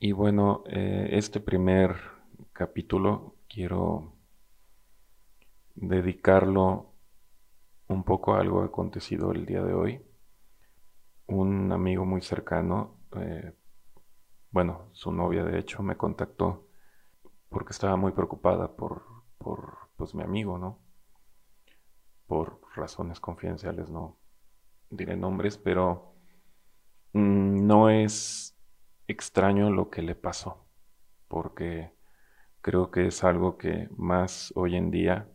Y 0.00 0.12
bueno, 0.12 0.62
eh, 0.68 1.08
este 1.12 1.40
primer 1.40 1.96
capítulo 2.52 3.34
quiero 3.48 4.12
dedicarlo 5.74 6.92
un 7.88 8.04
poco 8.04 8.34
a 8.34 8.40
algo 8.40 8.62
acontecido 8.62 9.32
el 9.32 9.44
día 9.44 9.60
de 9.64 9.74
hoy. 9.74 10.00
Un 11.26 11.72
amigo 11.72 12.04
muy 12.04 12.20
cercano, 12.20 13.00
eh, 13.16 13.52
bueno, 14.52 14.88
su 14.92 15.10
novia 15.10 15.42
de 15.42 15.58
hecho, 15.58 15.82
me 15.82 15.96
contactó 15.96 16.68
porque 17.48 17.72
estaba 17.72 17.96
muy 17.96 18.12
preocupada 18.12 18.76
por, 18.76 19.02
por 19.38 19.90
pues 19.96 20.14
mi 20.14 20.22
amigo, 20.22 20.58
¿no? 20.58 20.78
Por 22.28 22.60
razones 22.76 23.18
confidenciales, 23.18 23.90
no 23.90 24.16
diré 24.90 25.16
nombres, 25.16 25.58
pero 25.58 26.14
mm, 27.14 27.66
no 27.66 27.90
es 27.90 28.57
extraño 29.08 29.70
lo 29.70 29.90
que 29.90 30.02
le 30.02 30.14
pasó, 30.14 30.68
porque 31.26 31.92
creo 32.60 32.90
que 32.90 33.06
es 33.08 33.24
algo 33.24 33.58
que 33.58 33.88
más 33.96 34.52
hoy 34.54 34.76
en 34.76 34.90
día 34.90 35.28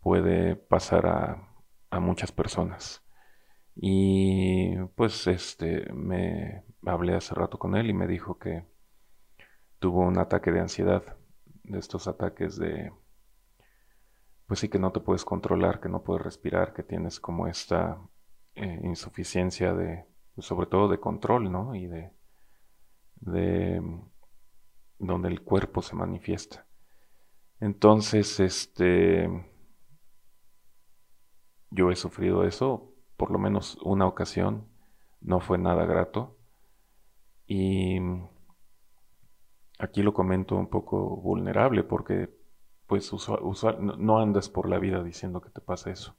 puede 0.00 0.56
pasar 0.56 1.06
a, 1.06 1.54
a 1.90 2.00
muchas 2.00 2.32
personas. 2.32 3.04
Y 3.74 4.76
pues 4.96 5.26
este 5.26 5.92
me 5.92 6.64
hablé 6.86 7.14
hace 7.14 7.34
rato 7.34 7.58
con 7.58 7.76
él 7.76 7.90
y 7.90 7.94
me 7.94 8.06
dijo 8.06 8.38
que 8.38 8.64
tuvo 9.78 10.00
un 10.00 10.18
ataque 10.18 10.50
de 10.50 10.60
ansiedad, 10.60 11.16
de 11.64 11.78
estos 11.78 12.08
ataques 12.08 12.56
de 12.56 12.92
pues 14.46 14.60
sí 14.60 14.68
que 14.70 14.78
no 14.78 14.92
te 14.92 15.00
puedes 15.00 15.24
controlar, 15.24 15.78
que 15.78 15.90
no 15.90 16.02
puedes 16.02 16.24
respirar, 16.24 16.72
que 16.72 16.82
tienes 16.82 17.20
como 17.20 17.46
esta 17.48 18.00
eh, 18.54 18.80
insuficiencia 18.82 19.74
de, 19.74 20.06
sobre 20.38 20.66
todo 20.66 20.88
de 20.88 20.98
control, 20.98 21.52
¿no? 21.52 21.74
Y 21.74 21.86
de, 21.86 22.12
de 23.20 23.82
donde 24.98 25.28
el 25.28 25.42
cuerpo 25.42 25.82
se 25.82 25.96
manifiesta. 25.96 26.66
Entonces, 27.60 28.40
este, 28.40 29.28
yo 31.70 31.90
he 31.90 31.96
sufrido 31.96 32.44
eso 32.44 32.94
por 33.18 33.32
lo 33.32 33.38
menos 33.38 33.76
una 33.82 34.06
ocasión, 34.06 34.68
no 35.20 35.40
fue 35.40 35.58
nada 35.58 35.84
grato. 35.84 36.38
Y 37.46 37.98
aquí 39.78 40.02
lo 40.02 40.14
comento 40.14 40.56
un 40.56 40.68
poco 40.68 41.16
vulnerable 41.16 41.82
porque 41.82 42.30
pues 42.86 43.12
usual, 43.12 43.76
no, 43.98 44.18
andas 44.18 44.48
por 44.48 44.68
la 44.68 44.78
vida 44.78 45.02
diciendo 45.02 45.42
que 45.42 45.50
te 45.50 45.60
pasa 45.60 45.90
eso. 45.90 46.16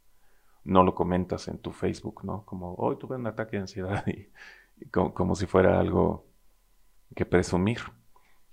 No 0.66 0.84
lo 0.84 0.94
comentas 0.94 1.48
en 1.48 1.60
tu 1.60 1.72
Facebook, 1.72 2.24
¿no? 2.26 2.46
Como, 2.46 2.76
hoy 2.76 2.98
tuve 3.00 3.16
un 3.16 3.26
ataque 3.26 3.56
de 3.56 3.62
ansiedad 3.62 4.06
y, 4.78 4.90
como, 4.90 5.36
si 5.36 5.48
fuera 5.48 5.80
algo 5.80 6.28
que 7.20 7.26
presumir. 7.26 7.80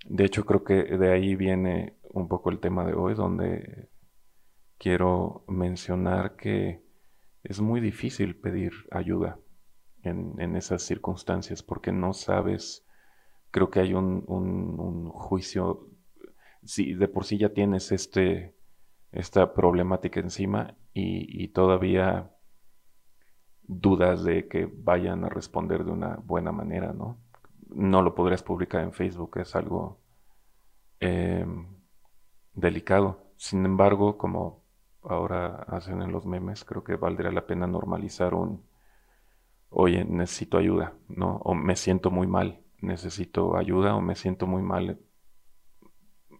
De 0.05 0.25
hecho, 0.25 0.45
creo 0.45 0.65
que 0.65 0.83
de 0.83 1.13
ahí 1.13 1.35
viene 1.35 1.97
un 2.03 2.27
poco 2.27 2.49
el 2.49 2.59
tema 2.59 2.83
de 2.85 2.95
hoy, 2.95 3.13
donde 3.13 3.89
quiero 4.77 5.45
mencionar 5.47 6.35
que 6.35 6.83
es 7.43 7.61
muy 7.61 7.79
difícil 7.79 8.35
pedir 8.35 8.73
ayuda 8.91 9.39
en, 10.03 10.55
esas 10.57 10.81
circunstancias 10.83 11.63
porque 11.63 11.93
no 11.93 12.11
sabes, 12.11 12.85
creo 13.51 13.69
que 13.69 13.79
hay 13.79 13.93
un, 13.93 14.25
un 14.27 15.09
juicio 15.11 15.89
si 16.67 16.93
de 16.93 17.07
por 17.07 17.23
sí 17.23 17.37
ya 17.37 17.53
tienes 17.53 17.93
este, 17.93 18.53
esta 19.13 19.53
problemática 19.53 20.19
encima 20.19 20.75
y, 20.93 21.47
todavía 21.49 22.31
dudas 23.61 24.23
de 24.23 24.47
que 24.47 24.65
vayan 24.65 25.23
a 25.23 25.29
responder 25.29 25.85
de 25.85 25.91
una 25.91 26.17
buena 26.17 26.51
manera, 26.51 26.91
¿no? 26.91 27.19
No 27.69 28.01
lo 28.01 28.15
podrías 28.15 28.43
publicar 28.43 28.83
en 28.83 28.93
Facebook, 28.93 29.37
es 29.37 29.55
algo 29.55 29.99
em, 30.99 31.67
delicado. 32.53 33.31
Sin 33.37 33.65
embargo, 33.65 34.17
como 34.17 34.63
ahora 35.03 35.63
hacen 35.67 36.01
en 36.01 36.11
los 36.11 36.25
memes, 36.25 36.63
creo 36.65 36.83
que 36.83 36.95
valdría 36.95 37.31
la 37.31 37.45
pena 37.45 37.67
normalizar 37.67 38.33
un, 38.33 38.65
oye, 39.69 40.05
necesito 40.05 40.57
ayuda, 40.57 40.93
¿no? 41.07 41.37
O 41.43 41.53
me 41.53 41.75
siento 41.75 42.11
muy 42.11 42.27
mal, 42.27 42.61
necesito 42.79 43.57
ayuda 43.57 43.95
o 43.95 44.01
me 44.01 44.15
siento 44.15 44.47
muy 44.47 44.61
mal 44.61 44.99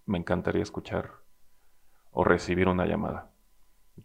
me 0.08 0.18
encantaría 0.18 0.64
escuchar 0.64 1.12
o 2.12 2.24
recibir 2.24 2.68
una 2.68 2.86
llamada. 2.86 3.32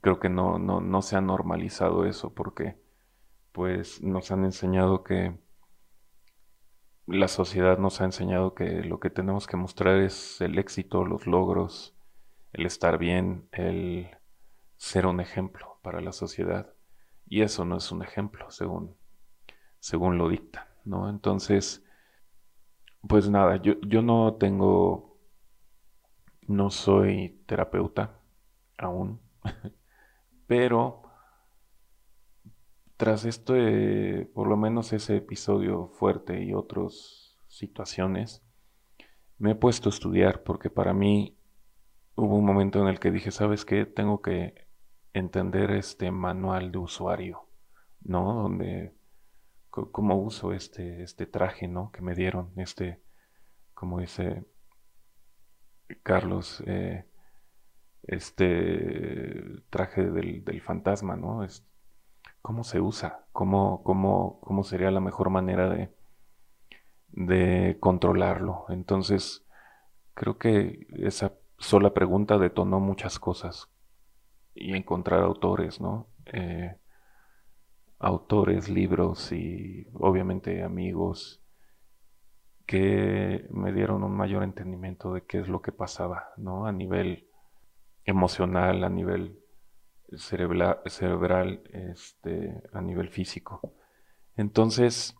Creo 0.00 0.19
que 0.19 0.28
no, 0.28 0.59
no, 0.59 0.81
no 0.81 1.00
se 1.00 1.16
ha 1.16 1.21
normalizado 1.21 2.05
eso 2.05 2.34
porque 2.34 2.77
pues 3.53 4.03
nos 4.03 4.31
han 4.31 4.44
enseñado 4.44 5.05
que 5.05 5.38
la 7.07 7.29
sociedad 7.29 7.79
nos 7.79 8.01
ha 8.01 8.05
enseñado 8.05 8.55
que 8.55 8.83
lo 8.85 9.01
que 9.01 9.11
tenemos 9.11 9.47
que 9.47 9.57
mostrar 9.57 9.99
es 9.99 10.41
el 10.41 10.59
éxito, 10.59 11.05
los 11.05 11.27
logros, 11.27 11.95
el 12.53 12.67
estar 12.67 12.99
bien, 12.99 13.49
el 13.53 14.11
ser 14.77 15.07
un 15.07 15.21
ejemplo 15.21 15.79
para 15.83 16.01
la 16.01 16.12
sociedad. 16.12 16.73
Y 17.27 17.43
eso 17.43 17.65
no 17.65 17.77
es 17.77 17.91
un 17.93 18.03
ejemplo, 18.03 18.51
según, 18.51 18.97
según 19.81 20.19
lo 20.19 20.29
dicta, 20.29 20.69
¿no? 20.85 21.09
Entonces, 21.09 21.85
pues 23.09 23.29
nada, 23.29 23.57
yo, 23.57 23.81
yo 23.83 24.03
no 24.03 24.35
tengo 24.35 25.12
no 26.47 26.71
soy 26.71 27.43
terapeuta 27.47 28.19
aún, 28.79 29.21
pero 30.47 31.02
tras 33.03 33.25
este, 33.25 34.31
por 34.33 34.47
lo 34.47 34.57
menos 34.57 34.93
ese 34.93 35.17
episodio 35.17 35.89
fuerte 35.89 36.45
y 36.45 36.55
otras 36.55 37.37
situaciones, 37.49 38.45
me 39.39 39.51
he 39.51 39.55
puesto 39.57 39.89
a 39.89 39.91
estudiar 39.91 40.45
porque 40.45 40.71
para 40.71 40.95
mí 40.95 41.37
hubo 42.15 42.37
un 42.37 42.45
momento 42.45 42.81
en 42.81 42.87
el 42.87 43.01
que 43.01 43.11
dije, 43.11 43.33
¿sabes 43.33 43.65
qué? 43.65 43.87
Tengo 43.87 44.23
que 44.23 44.69
entender 45.15 45.73
este 45.73 46.12
manual 46.12 46.71
de 46.71 46.79
usuario, 46.79 47.49
¿no? 48.03 48.35
Donde, 48.35 48.95
cómo 49.69 50.15
uso 50.19 50.53
este, 50.53 51.03
este 51.03 51.27
traje, 51.27 51.67
¿no? 51.67 51.91
Que 51.91 52.03
me 52.03 52.15
dieron, 52.15 52.53
este, 52.55 53.03
como 53.75 53.99
dice, 53.99 54.45
Carlos, 56.05 56.62
eh, 56.69 57.05
este 58.05 59.61
traje 59.71 60.09
del, 60.09 60.62
fantasma, 60.62 61.17
¿no? 61.17 61.43
Es, 61.43 61.67
¿Cómo 62.43 62.65
se 62.65 62.81
usa? 62.81 63.25
¿Cómo, 63.33 63.83
cómo, 63.85 64.41
cómo 64.41 64.65
sería 64.65 64.91
la 64.91 65.01
mejor 65.01 65.31
manera 65.31 65.69
de, 65.69 65.95
de 67.09 67.77
controlarlo? 67.81 68.67
Entonces, 68.69 69.47
creo 70.15 70.39
que 70.39 70.87
esa 70.97 71.35
sola 71.59 71.95
pregunta 71.95 72.39
detonó 72.39 72.81
muchas 72.81 73.19
cosas 73.21 73.69
y 74.55 74.75
encontrar 74.75 75.21
autores, 75.21 75.81
¿no? 75.81 76.09
Eh, 76.27 76.77
autores, 78.01 78.69
libros 78.69 79.31
y 79.31 79.87
obviamente 79.95 80.65
amigos 80.65 81.41
que 82.67 83.47
me 83.51 83.73
dieron 83.73 84.03
un 84.03 84.17
mayor 84.17 84.43
entendimiento 84.43 85.15
de 85.15 85.25
qué 85.25 85.39
es 85.39 85.49
lo 85.49 85.63
que 85.63 85.73
pasaba, 85.73 86.31
¿no? 86.37 86.67
A 86.67 86.73
nivel 86.73 87.29
emocional, 88.05 88.83
a 88.83 88.89
nivel 88.89 89.42
cerebral, 90.17 91.62
este, 91.73 92.62
a 92.73 92.81
nivel 92.81 93.09
físico. 93.09 93.61
Entonces, 94.37 95.17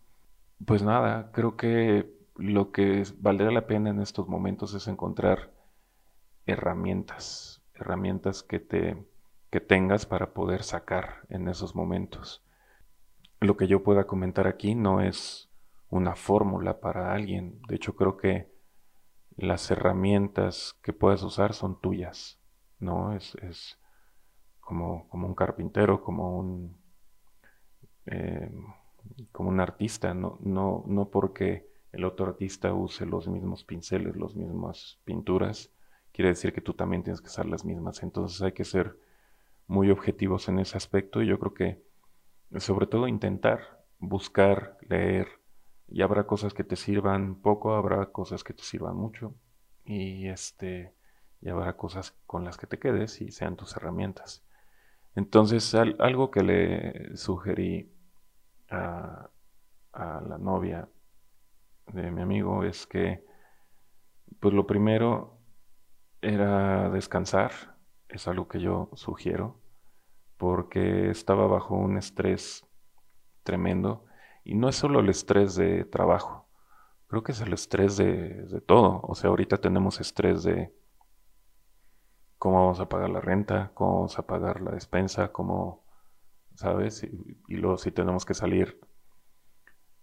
pues 0.65 0.83
nada, 0.83 1.31
creo 1.31 1.55
que 1.55 2.11
lo 2.35 2.71
que 2.71 3.03
valdría 3.19 3.51
la 3.51 3.67
pena 3.67 3.89
en 3.89 4.01
estos 4.01 4.27
momentos 4.27 4.73
es 4.73 4.87
encontrar 4.87 5.51
herramientas, 6.45 7.61
herramientas 7.75 8.43
que 8.43 8.59
te 8.59 8.97
que 9.53 9.61
tengas 9.61 10.07
para 10.07 10.33
poder 10.33 10.63
sacar 10.63 11.27
en 11.29 11.47
esos 11.47 11.75
momentos. 11.75 12.43
Lo 13.39 13.55
que 13.55 13.67
yo 13.67 13.83
pueda 13.83 14.07
comentar 14.07 14.47
aquí 14.47 14.73
no 14.73 14.99
es 14.99 15.47
una 15.89 16.15
fórmula 16.15 16.79
para 16.79 17.13
alguien. 17.13 17.61
De 17.67 17.75
hecho, 17.75 17.95
creo 17.95 18.17
que 18.17 18.51
las 19.37 19.69
herramientas 19.69 20.75
que 20.81 20.91
puedes 20.91 21.21
usar 21.21 21.53
son 21.53 21.79
tuyas, 21.79 22.39
¿no? 22.79 23.15
Es, 23.15 23.35
es 23.43 23.77
como, 24.63 25.07
como, 25.09 25.27
un 25.27 25.35
carpintero, 25.35 26.01
como 26.01 26.37
un, 26.37 26.77
eh, 28.05 28.51
como 29.31 29.49
un 29.49 29.59
artista, 29.59 30.13
no, 30.13 30.37
no, 30.41 30.83
no 30.87 31.09
porque 31.09 31.67
el 31.91 32.05
otro 32.05 32.27
artista 32.27 32.73
use 32.73 33.05
los 33.05 33.27
mismos 33.27 33.63
pinceles, 33.63 34.15
las 34.15 34.35
mismas 34.35 34.99
pinturas, 35.03 35.71
quiere 36.11 36.29
decir 36.29 36.53
que 36.53 36.61
tú 36.61 36.73
también 36.73 37.03
tienes 37.03 37.21
que 37.21 37.27
usar 37.27 37.45
las 37.45 37.65
mismas. 37.65 38.03
Entonces 38.03 38.41
hay 38.41 38.53
que 38.53 38.65
ser 38.65 38.97
muy 39.67 39.91
objetivos 39.91 40.47
en 40.49 40.59
ese 40.59 40.77
aspecto 40.77 41.21
y 41.21 41.27
yo 41.27 41.39
creo 41.39 41.53
que 41.53 41.83
sobre 42.59 42.87
todo 42.87 43.07
intentar 43.07 43.83
buscar, 43.99 44.77
leer, 44.87 45.27
y 45.87 46.01
habrá 46.01 46.25
cosas 46.25 46.53
que 46.53 46.63
te 46.63 46.75
sirvan 46.75 47.35
poco, 47.35 47.75
habrá 47.75 48.07
cosas 48.07 48.43
que 48.43 48.53
te 48.53 48.63
sirvan 48.63 48.95
mucho 48.95 49.35
y 49.85 50.27
este 50.27 50.93
y 51.41 51.49
habrá 51.49 51.75
cosas 51.75 52.15
con 52.25 52.45
las 52.45 52.57
que 52.57 52.67
te 52.67 52.79
quedes 52.79 53.21
y 53.21 53.31
sean 53.31 53.57
tus 53.57 53.75
herramientas. 53.75 54.43
Entonces, 55.15 55.73
algo 55.75 56.31
que 56.31 56.43
le 56.43 57.15
sugerí 57.15 57.91
a, 58.69 59.29
a, 59.93 60.21
la 60.21 60.37
novia 60.37 60.89
de 61.87 62.09
mi 62.11 62.21
amigo 62.21 62.63
es 62.63 62.87
que, 62.87 63.23
pues 64.39 64.53
lo 64.53 64.65
primero 64.65 65.37
era 66.21 66.89
descansar, 66.89 67.51
es 68.09 68.27
algo 68.27 68.47
que 68.47 68.59
yo 68.59 68.89
sugiero, 68.93 69.61
porque 70.37 71.09
estaba 71.11 71.45
bajo 71.47 71.75
un 71.75 71.97
estrés 71.97 72.65
tremendo, 73.43 74.05
y 74.43 74.55
no 74.55 74.67
es 74.67 74.75
solo 74.75 74.99
el 74.99 75.09
estrés 75.09 75.55
de 75.55 75.85
trabajo, 75.85 76.47
creo 77.07 77.21
que 77.21 77.33
es 77.33 77.41
el 77.41 77.53
estrés 77.53 77.97
de, 77.97 78.45
de 78.45 78.61
todo, 78.61 79.01
o 79.03 79.13
sea, 79.13 79.29
ahorita 79.29 79.57
tenemos 79.57 80.01
estrés 80.01 80.43
de 80.43 80.73
cómo 82.43 82.59
vamos 82.59 82.81
a 82.81 82.89
pagar 82.89 83.09
la 83.09 83.21
renta, 83.21 83.71
cómo 83.73 83.93
vamos 83.93 84.19
a 84.19 84.27
pagar 84.27 84.59
la 84.59 84.71
despensa, 84.71 85.31
cómo, 85.31 85.85
¿sabes? 86.55 87.01
Y, 87.05 87.55
luego 87.55 87.77
si 87.77 87.89
tenemos 87.89 88.25
que 88.25 88.33
salir 88.33 88.81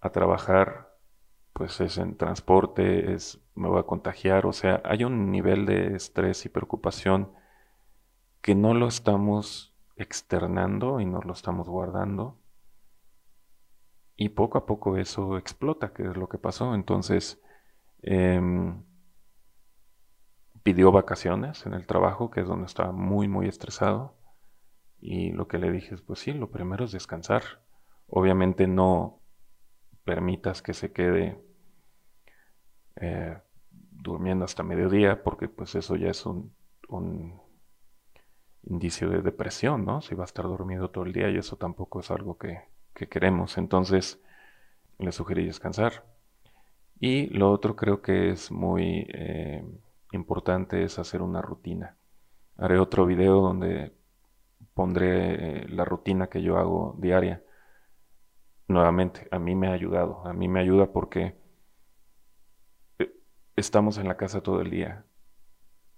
a 0.01 0.09
trabajar, 0.09 0.97
pues 1.53 1.83
es 1.83 1.99
en 1.99 2.17
transporte, 2.17 3.15
me 3.55 3.69
voy 3.69 3.79
a 3.79 3.83
contagiar, 3.83 4.47
o 4.47 4.55
sea, 4.55 4.81
hay 4.87 5.05
un 5.05 5.31
nivel 5.31 5.67
de 5.67 5.95
estrés 5.95 6.47
y 6.47 6.49
preocupación 6.49 7.31
que 8.41 8.55
no 8.55 8.73
lo 8.73 8.89
estamos 8.89 9.77
externando 9.97 10.99
y 10.99 11.05
no 11.05 11.21
lo 11.21 11.35
estamos 11.35 11.69
guardando. 11.69 12.39
Y 14.17 14.31
poco 14.31 14.57
a 14.57 14.65
poco 14.65 14.97
eso 14.97 15.37
explota, 15.37 15.93
que 15.93 16.05
es 16.05 16.17
lo 16.17 16.27
que 16.31 16.39
pasó. 16.39 16.75
Entonces, 16.75 17.39
em, 18.01 18.83
pidió 20.63 20.93
vacaciones 20.93 21.67
en 21.67 21.75
el 21.75 21.87
trabajo, 21.87 22.31
que 22.31 22.41
es 22.41 22.49
donde 22.49 22.67
estaba 22.67 22.93
muy, 22.93 23.29
muy 23.29 23.49
estresado. 23.49 24.15
Y 25.01 25.33
lo 25.33 25.49
que 25.49 25.59
le 25.59 25.71
dije 25.71 25.95
es, 25.95 26.03
pues 26.03 26.19
sí, 26.21 26.33
lo 26.33 26.51
primero 26.51 26.85
es 26.85 26.93
descansar. 26.93 27.43
Obviamente 28.07 28.67
no 28.67 29.21
permitas 30.05 30.63
que 30.63 30.75
se 30.75 30.93
quede 30.93 31.43
eh, 32.97 33.39
durmiendo 33.91 34.45
hasta 34.45 34.63
mediodía, 34.63 35.23
porque 35.23 35.49
pues 35.49 35.75
eso 35.75 35.97
ya 35.97 36.11
es 36.11 36.27
un, 36.27 36.53
indicio 38.63 39.09
de 39.09 39.23
depresión, 39.23 39.87
¿no? 39.87 40.03
Si 40.03 40.15
va 40.15 40.25
a 40.25 40.27
estar 40.27 40.45
dormido 40.45 40.91
todo 40.91 41.05
el 41.05 41.13
día 41.13 41.31
y 41.31 41.39
eso 41.39 41.57
tampoco 41.57 42.01
es 42.01 42.11
algo 42.11 42.37
que, 42.37 42.69
queremos. 43.09 43.57
Entonces, 43.57 44.21
le 44.99 45.13
sugerí 45.13 45.47
descansar. 45.47 46.05
Y 46.99 47.29
lo 47.29 47.51
otro 47.51 47.77
creo 47.77 48.03
que 48.03 48.31
es 48.31 48.51
muy 48.51 49.07
eh, 49.09 49.65
importante 50.13 50.83
es 50.85 50.99
hacer 50.99 51.23
una 51.23 51.43
rutina. 51.43 51.97
Haré 52.57 52.79
otro 52.79 53.07
video 53.07 53.41
donde 53.41 53.95
pondré 54.75 55.63
eh, 55.63 55.69
la 55.69 55.85
rutina 55.85 56.29
que 56.29 56.43
yo 56.43 56.59
hago 56.59 56.97
diaria. 56.99 57.43
Nuevamente, 58.69 59.29
a 59.31 59.39
mí 59.39 59.55
me 59.55 59.69
ha 59.69 59.73
ayudado. 59.73 60.27
A 60.27 60.33
mí 60.33 60.49
me 60.49 60.61
ayuda 60.61 60.93
porque 60.93 61.37
estamos 63.57 63.99
en 63.99 64.09
la 64.09 64.17
casa 64.17 64.43
todo 64.43 64.61
el 64.61 64.71
día. 64.71 65.05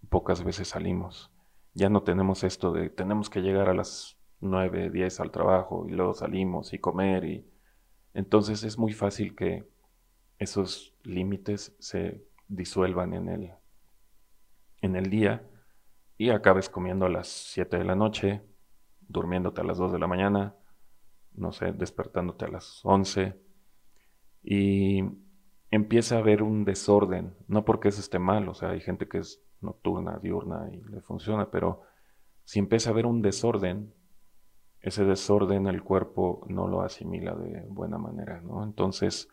Pocas 0.09 0.45
veces 0.45 0.69
salimos. 0.69 1.31
Ya 1.75 1.89
no 1.89 2.03
tenemos 2.03 2.45
esto 2.45 2.73
de 2.73 2.91
tenemos 2.91 3.31
que 3.31 3.41
llegar 3.41 3.69
a 3.69 3.75
las 3.75 4.19
9, 4.41 4.91
10 4.91 5.21
al 5.21 5.31
trabajo 5.31 5.87
y 5.89 5.93
luego 5.93 6.15
salimos 6.15 6.73
y 6.73 6.79
comer 6.79 7.25
y 7.25 7.47
entonces 8.15 8.63
es 8.65 8.77
muy 8.77 8.93
fácil 8.93 9.35
que 9.35 9.67
esos 10.39 10.95
límites 11.03 11.75
se 11.79 12.27
disuelvan 12.49 13.15
en 13.15 13.29
el 13.29 13.53
en 14.83 14.97
el 14.97 15.09
día 15.09 15.49
y 16.19 16.31
acabes 16.31 16.69
comiendo 16.69 17.07
a 17.07 17.09
las 17.09 17.29
7 17.29 17.79
de 17.79 17.85
la 17.85 17.97
noche, 17.97 18.43
durmiéndote 19.01 19.63
a 19.63 19.65
las 19.65 19.79
2 19.79 19.93
de 19.93 19.99
la 19.99 20.07
mañana, 20.07 20.55
no 21.35 21.53
sé, 21.53 21.73
despertándote 21.73 22.45
a 22.45 22.49
las 22.49 22.81
11 22.85 23.41
y 24.43 25.03
empieza 25.71 26.17
a 26.17 26.19
haber 26.19 26.43
un 26.43 26.65
desorden, 26.65 27.35
no 27.49 27.65
porque 27.65 27.89
eso 27.89 28.01
esté 28.01 28.19
mal, 28.19 28.49
o 28.49 28.55
sea, 28.55 28.71
hay 28.71 28.81
gente 28.81 29.09
que 29.09 29.19
es 29.19 29.43
nocturna, 29.61 30.19
diurna 30.19 30.69
y 30.71 30.83
le 30.83 31.01
funciona, 31.01 31.51
pero 31.51 31.83
si 32.45 32.59
empieza 32.59 32.91
a 32.91 32.93
haber 32.93 33.07
un 33.07 33.23
desorden, 33.23 33.95
ese 34.81 35.05
desorden 35.05 35.67
el 35.69 35.83
cuerpo 35.83 36.45
no 36.49 36.67
lo 36.67 36.83
asimila 36.83 37.35
de 37.35 37.65
buena 37.69 37.99
manera, 37.99 38.41
¿no? 38.41 38.65
Entonces, 38.65 39.29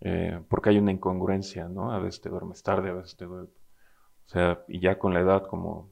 eh, 0.00 0.40
porque 0.48 0.70
hay 0.70 0.78
una 0.78 0.92
incongruencia, 0.92 1.68
¿no? 1.68 1.92
A 1.92 1.98
veces 1.98 2.22
te 2.22 2.30
duermes 2.30 2.62
tarde, 2.62 2.90
a 2.90 2.94
veces 2.94 3.16
te 3.16 3.26
duermes... 3.26 3.50
O 4.28 4.30
sea, 4.30 4.62
y 4.68 4.78
ya 4.80 4.98
con 4.98 5.14
la 5.14 5.20
edad, 5.20 5.46
como, 5.46 5.90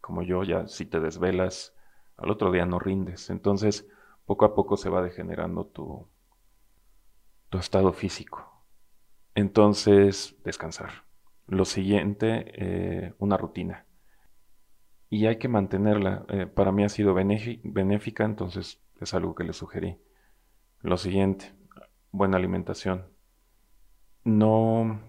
como 0.00 0.22
yo, 0.22 0.42
ya 0.42 0.66
si 0.68 0.86
te 0.86 1.00
desvelas, 1.00 1.74
al 2.16 2.30
otro 2.30 2.50
día 2.50 2.64
no 2.64 2.78
rindes. 2.78 3.28
Entonces, 3.28 3.86
poco 4.24 4.46
a 4.46 4.54
poco 4.54 4.78
se 4.78 4.88
va 4.88 5.02
degenerando 5.02 5.66
tu, 5.66 6.08
tu 7.50 7.58
estado 7.58 7.92
físico. 7.92 8.64
Entonces, 9.34 10.34
descansar. 10.44 11.04
Lo 11.46 11.66
siguiente, 11.66 12.52
eh, 12.56 13.14
una 13.18 13.36
rutina. 13.36 13.84
Y 15.10 15.26
hay 15.26 15.36
que 15.36 15.48
mantenerla. 15.48 16.24
Eh, 16.30 16.46
para 16.46 16.72
mí 16.72 16.84
ha 16.84 16.88
sido 16.88 17.12
benéfica, 17.12 18.24
entonces 18.24 18.82
es 18.98 19.12
algo 19.12 19.34
que 19.34 19.44
le 19.44 19.52
sugerí. 19.52 19.98
Lo 20.80 20.96
siguiente, 20.96 21.52
buena 22.12 22.38
alimentación. 22.38 23.08
No, 24.24 25.00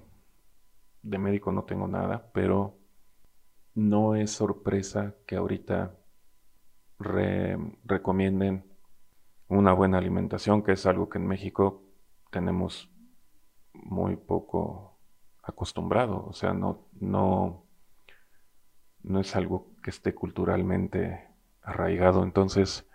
de 1.01 1.18
médico 1.18 1.51
no 1.51 1.63
tengo 1.63 1.88
nada, 1.88 2.30
pero 2.34 2.78
no 3.75 4.16
es 4.16 4.31
sorpresa 4.31 5.16
que 5.25 5.36
ahorita 5.36 5.96
recomienden 7.86 8.66
una 9.48 9.74
buena 9.74 9.98
alimentación, 9.98 10.63
que 10.63 10.74
es 10.74 10.86
algo 10.86 11.10
que 11.10 11.18
en 11.18 11.28
México 11.28 11.84
tenemos 12.30 12.92
muy 13.74 14.16
poco 14.18 15.00
acostumbrado, 15.42 16.25
o 16.28 16.34
sea, 16.34 16.54
no, 16.54 16.88
no, 17.00 17.66
no 19.04 19.19
es 19.19 19.36
algo 19.36 19.72
que 19.81 19.90
esté 19.90 20.13
culturalmente 20.13 21.28
arraigado, 21.62 22.24
entonces 22.24 22.88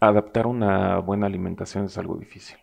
adaptar 0.00 0.46
una 0.46 0.98
buena 0.98 1.26
alimentación 1.26 1.84
es 1.84 1.98
algo 1.98 2.16
difícil. 2.16 2.58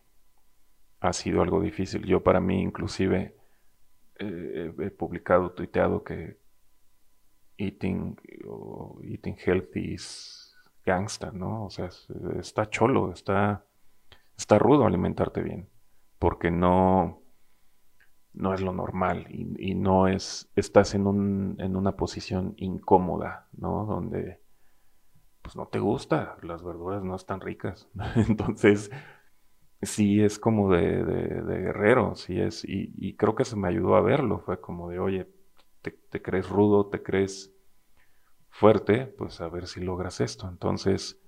Ha 1.00 1.14
sido 1.14 1.44
algo 1.44 1.62
difícil. 1.62 2.04
Yo 2.06 2.24
para 2.24 2.40
mí 2.40 2.62
inclusive 2.62 3.37
eh, 4.20 4.74
he 4.80 4.92
publicado, 4.92 5.52
tuiteado 5.52 6.04
que 6.04 6.40
eating 7.58 8.16
eating 9.04 9.36
healthy 9.38 9.96
es 9.96 10.56
gangsta, 10.86 11.32
¿no? 11.32 11.66
O 11.66 11.70
sea, 11.70 11.90
está 12.40 12.70
cholo, 12.70 13.12
está, 13.12 13.66
está 14.38 14.58
rudo 14.60 14.86
alimentarte 14.86 15.42
bien 15.42 15.70
porque 16.20 16.52
no, 16.52 17.22
no 18.34 18.54
es 18.54 18.62
lo 18.62 18.74
normal 18.74 19.28
y, 19.30 19.76
no 19.76 20.08
es, 20.08 20.50
estás 20.56 20.96
en, 20.96 21.08
un, 21.08 21.56
en 21.60 21.76
una 21.76 21.96
posición 21.96 22.54
incómoda, 22.58 23.48
¿no? 23.54 23.86
Donde 23.86 24.42
pues 25.42 25.56
no 25.56 25.68
te 25.68 25.80
gusta, 25.80 26.38
las 26.42 26.64
verduras 26.64 27.04
no 27.04 27.16
están 27.16 27.40
ricas. 27.40 27.88
Entonces, 28.16 28.92
sí 29.82 30.24
es 30.24 30.40
como 30.40 30.72
de, 30.72 31.04
guerrero, 31.46 32.16
sí 32.16 32.40
es, 32.40 32.64
y, 32.66 33.16
creo 33.16 33.36
que 33.36 33.46
se 33.46 33.56
me 33.56 33.68
ayudó 33.68 33.96
a 33.96 34.02
verlo, 34.02 34.40
fue 34.40 34.60
como 34.60 34.90
de, 34.90 35.00
oye, 35.00 35.28
te, 35.82 36.22
crees 36.22 36.50
rudo, 36.50 36.88
te 36.88 37.02
crees 37.02 37.54
fuerte, 38.50 39.06
pues 39.06 39.40
a 39.40 39.48
ver 39.48 39.68
si 39.68 39.82
logras 39.82 40.20
esto. 40.20 40.50
Entonces, 40.50 41.22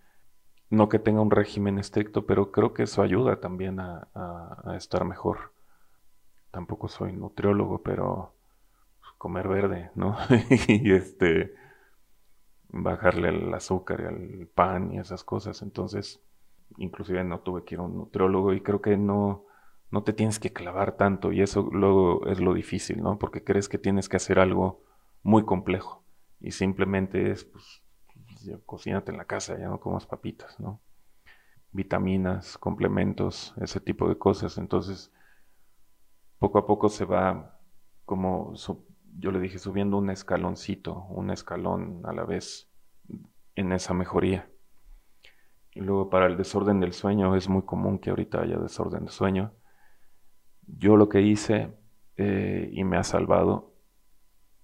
no 0.70 0.90
que 0.90 1.00
tenga 1.00 1.22
un 1.22 1.32
régimen 1.32 1.80
estricto, 1.80 2.26
pero 2.26 2.52
creo 2.52 2.74
que 2.74 2.84
eso 2.84 3.02
ayuda 3.02 3.40
también 3.40 3.80
a, 3.80 4.08
estar 4.76 5.06
mejor. 5.06 5.54
Tampoco 6.52 6.88
soy 6.88 7.14
nutriólogo, 7.14 7.82
pero 7.84 8.34
comer 9.18 9.48
verde, 9.48 9.92
¿no? 9.96 10.18
y 10.68 10.92
este 10.94 11.54
bajarle 12.70 13.30
el 13.30 13.54
azúcar 13.54 14.02
y 14.02 14.06
el 14.06 14.48
pan 14.48 14.94
y 14.94 15.00
esas 15.00 15.24
cosas. 15.24 15.62
Entonces, 15.62 16.22
inclusive 16.78 17.24
no 17.24 17.40
tuve 17.40 17.64
que 17.64 17.76
ir 17.76 17.80
a 17.80 17.84
un 17.84 17.98
nutriólogo 17.98 18.54
y 18.54 18.62
creo 18.62 18.82
que 18.82 18.98
no, 18.98 19.46
no 19.92 20.04
te 20.04 20.14
tienes 20.14 20.40
que 20.40 20.54
clavar 20.54 20.98
tanto 20.98 21.32
y 21.32 21.42
eso 21.42 21.70
luego 21.72 22.28
es 22.28 22.40
lo 22.40 22.54
difícil, 22.54 23.02
¿no? 23.02 23.18
Porque 23.18 23.44
crees 23.44 23.70
que 23.70 23.78
tienes 23.78 24.10
que 24.10 24.18
hacer 24.18 24.40
algo 24.40 24.84
muy 25.24 25.44
complejo 25.46 26.04
y 26.40 26.52
simplemente 26.52 27.32
es 27.32 27.46
pues, 27.46 27.82
cocínate 28.66 29.12
en 29.12 29.18
la 29.18 29.26
casa, 29.26 29.58
ya 29.58 29.68
no 29.68 29.80
comas 29.80 30.06
papitas, 30.06 30.60
¿no? 30.60 30.82
Vitaminas, 31.72 32.58
complementos, 32.58 33.54
ese 33.62 33.80
tipo 33.80 34.10
de 34.10 34.18
cosas. 34.18 34.58
Entonces, 34.58 35.12
poco 36.40 36.58
a 36.58 36.66
poco 36.66 36.90
se 36.90 37.06
va 37.06 37.60
como, 38.06 38.54
yo 39.20 39.32
le 39.32 39.40
dije, 39.40 39.60
subiendo 39.60 39.98
un 39.98 40.10
escaloncito, 40.10 41.06
un 41.10 41.30
escalón 41.30 42.02
a 42.06 42.14
la 42.14 42.24
vez 42.24 42.72
en 43.56 43.72
esa 43.72 43.94
mejoría. 43.94 44.50
Luego 45.80 46.10
para 46.10 46.28
el 46.28 46.38
desorden 46.38 46.80
del 46.80 46.94
sueño, 46.94 47.36
es 47.36 47.50
muy 47.50 47.64
común 47.64 48.00
que 48.00 48.10
ahorita 48.10 48.42
haya 48.42 48.58
desorden 48.58 49.06
de 49.06 49.12
sueño. 49.12 49.54
Yo 50.68 50.98
lo 50.98 51.10
que 51.10 51.22
hice 51.22 51.74
eh, 52.18 52.70
y 52.72 52.84
me 52.84 52.98
ha 52.98 53.04
salvado 53.04 53.74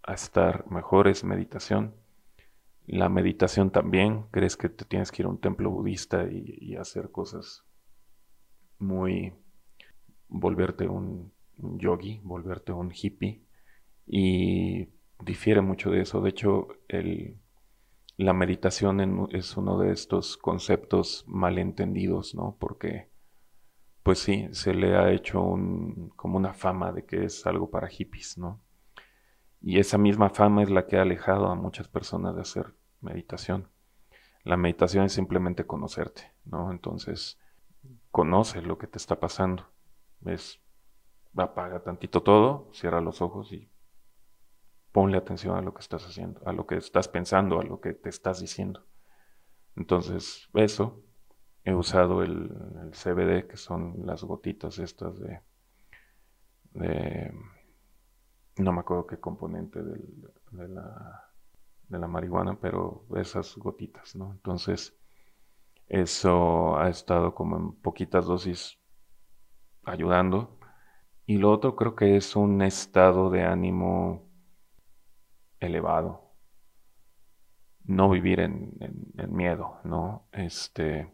a 0.04 0.14
estar 0.14 0.70
mejor 0.70 1.08
es 1.08 1.24
meditación 1.24 1.94
la 2.88 3.10
meditación 3.10 3.72
también, 3.72 4.26
crees 4.32 4.58
que 4.58 4.70
te 4.70 4.86
tienes 4.86 5.12
que 5.12 5.22
ir 5.22 5.26
a 5.26 5.30
un 5.30 5.40
templo 5.40 5.72
budista 5.72 6.28
y, 6.30 6.76
hacer 6.76 7.12
cosas 7.12 7.64
muy, 8.78 9.34
volverte 10.28 10.88
un 10.88 11.32
yogi, 11.58 12.20
volverte 12.24 12.72
un 12.72 12.92
hippie. 12.94 13.44
Y 14.08 14.90
difiere 15.24 15.62
mucho 15.62 15.90
de 15.90 16.02
eso. 16.02 16.22
De 16.22 16.30
hecho, 16.30 16.68
la 18.18 18.34
meditación 18.34 19.28
es 19.32 19.58
uno 19.58 19.78
de 19.78 19.92
estos 19.92 20.38
conceptos 20.38 21.26
malentendidos, 21.28 22.34
¿no? 22.34 22.56
Porque, 22.60 23.10
pues 24.04 24.20
sí, 24.20 24.48
se 24.52 24.74
le 24.74 24.96
ha 24.96 25.12
hecho 25.12 25.42
como 26.16 26.38
una 26.38 26.54
fama 26.54 26.94
de 26.94 27.06
que 27.06 27.26
es 27.26 27.46
algo 27.46 27.70
para 27.70 27.88
hippies, 27.88 28.38
¿no? 28.38 28.62
Y 29.62 29.80
esa 29.80 29.98
misma 29.98 30.30
fama 30.30 30.64
es 30.64 30.70
la 30.70 30.86
que 30.86 30.98
ha 30.98 31.02
alejado 31.02 31.48
a 31.48 31.56
muchas 31.56 31.88
personas 31.88 32.36
de 32.36 32.42
hacer 32.42 32.74
meditación. 33.02 33.68
La 34.44 34.58
meditación 34.58 35.06
es 35.06 35.14
simplemente 35.14 35.66
conocerte, 35.66 36.32
¿no? 36.46 36.72
Entonces, 36.72 37.40
conoce 38.12 38.62
lo 38.62 38.78
que 38.78 38.88
te 38.88 38.98
está 38.98 39.20
pasando. 39.20 39.66
Es, 40.26 40.62
apaga 41.36 41.84
tantito 41.84 42.24
todo, 42.24 42.70
cierra 42.72 43.02
los 43.02 43.22
ojos 43.22 43.52
y 43.52 43.70
ponle 44.96 45.18
atención 45.18 45.58
a 45.58 45.62
lo 45.62 45.74
que 45.74 45.82
estás 45.82 46.06
haciendo, 46.06 46.40
a 46.46 46.54
lo 46.54 46.66
que 46.66 46.78
estás 46.78 47.10
pensando, 47.10 47.60
a 47.60 47.64
lo 47.64 47.82
que 47.82 47.92
te 47.92 48.08
estás 48.08 48.40
diciendo. 48.40 48.86
Entonces, 49.76 50.48
eso, 50.54 51.04
he 51.66 51.74
usado 51.74 52.24
el, 52.24 52.50
CBD, 52.94 53.46
que 53.46 53.58
son 53.58 54.06
las 54.06 54.24
gotitas 54.24 54.80
estas 54.80 55.20
de, 55.20 55.42
no 58.56 58.72
me 58.72 58.80
acuerdo 58.80 59.06
qué 59.06 59.20
componente 59.20 59.84
de, 59.84 60.00
la, 60.70 61.30
de 61.90 62.00
la 62.00 62.08
marihuana, 62.08 62.58
pero 62.58 63.06
esas 63.18 63.54
gotitas, 63.58 64.16
¿no? 64.16 64.32
Entonces, 64.32 64.98
eso 65.90 66.78
ha 66.78 66.88
estado 66.88 67.36
como 67.36 67.58
en 67.58 67.74
poquitas 67.74 68.28
dosis 68.28 68.80
ayudando. 69.84 70.58
Y 71.26 71.38
lo 71.38 71.52
otro 71.52 71.76
creo 71.76 71.98
que 71.98 72.16
es 72.16 72.38
un 72.38 72.62
estado 72.62 73.30
de 73.30 73.44
ánimo 73.44 74.25
elevado. 75.66 76.34
No 77.84 78.10
vivir 78.10 78.40
en, 78.40 78.78
miedo, 79.30 79.80
¿no? 79.84 80.28
Este, 80.32 81.14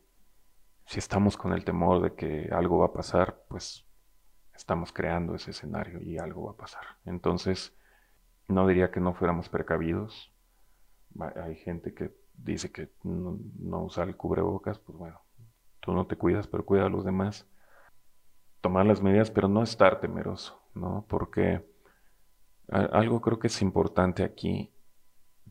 si 0.85 0.99
estamos 0.99 1.35
con 1.35 1.53
el 1.53 1.65
temor 1.65 2.01
de 2.01 2.15
que 2.15 2.49
algo 2.51 2.79
va 2.79 2.87
a 2.87 2.93
pasar, 2.93 3.43
pues 3.49 3.85
estamos 4.53 4.93
creando 4.93 5.35
ese 5.35 5.51
escenario 5.51 6.01
y 6.01 6.17
algo 6.17 6.45
va 6.45 6.51
a 6.51 6.57
pasar. 6.57 6.83
Entonces, 7.05 7.75
no 8.47 8.67
diría 8.67 8.91
que 8.91 8.99
no 8.99 9.13
fuéramos 9.13 9.49
precavidos. 9.49 10.31
Hay 11.35 11.55
gente 11.55 11.93
que 11.93 12.15
dice 12.33 12.71
que 12.71 12.89
no, 13.03 13.37
no 13.59 13.87
el 13.97 14.15
cubrebocas, 14.15 14.79
pues 14.79 14.97
bueno, 14.97 15.21
tú 15.79 15.93
no 15.93 16.07
te 16.07 16.15
cuidas, 16.15 16.47
pero 16.47 16.65
cuida 16.65 16.85
a 16.85 16.89
los 16.89 17.03
demás. 17.03 17.47
Tomar 18.61 18.85
las 18.85 19.01
medidas, 19.01 19.31
pero 19.31 19.47
no 19.47 19.63
estar 19.63 19.99
temeroso, 19.99 20.61
¿no? 20.73 21.05
Porque 21.09 21.65
algo 22.71 23.21
creo 23.21 23.37
que 23.37 23.47
es 23.47 23.61
importante 23.61 24.23
aquí 24.23 24.71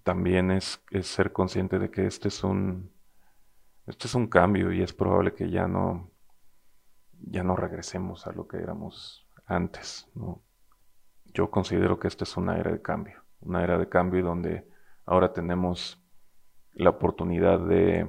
también 0.03 0.51
es, 0.51 0.83
ser 1.03 1.33
consciente 1.33 1.79
de 1.79 1.91
que 1.91 2.07
este 2.07 2.29
es 2.29 2.43
un 2.43 2.91
este 3.87 4.07
es 4.07 4.15
un 4.15 4.29
cambio 4.29 4.73
y 4.73 4.83
es 4.83 4.93
probable 4.93 5.35
que 5.35 5.51
ya 5.51 5.69
no 5.69 6.11
ya 7.13 7.43
no 7.43 7.57
regresemos 7.57 8.27
a 8.27 8.33
lo 8.33 8.49
que 8.49 8.57
éramos 8.57 9.27
antes. 9.47 10.09
Yo 11.27 11.51
considero 11.51 11.99
que 11.99 12.09
esta 12.09 12.25
es 12.25 12.37
una 12.37 12.57
era 12.59 12.73
de 12.73 12.81
cambio, 12.81 13.23
una 13.41 13.63
era 13.63 13.77
de 13.79 13.89
cambio 13.89 14.25
donde 14.25 14.67
ahora 15.05 15.33
tenemos 15.33 16.03
la 16.73 16.91
oportunidad 16.91 17.61
de 17.61 18.09